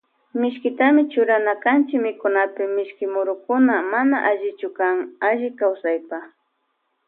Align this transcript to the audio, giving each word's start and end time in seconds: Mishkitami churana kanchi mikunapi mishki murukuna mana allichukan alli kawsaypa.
Mishkitami 0.33 1.07
churana 1.11 1.53
kanchi 1.63 1.95
mikunapi 2.05 2.63
mishki 2.75 3.05
murukuna 3.13 3.75
mana 3.91 4.17
allichukan 4.29 4.95
alli 5.27 5.49
kawsaypa. 5.59 6.17